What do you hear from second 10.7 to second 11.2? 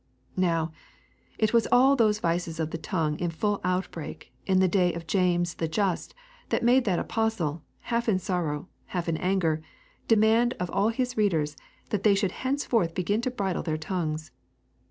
all his